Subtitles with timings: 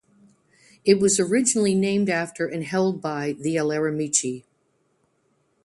[0.83, 4.45] It was originally named after and held by the Aleramici.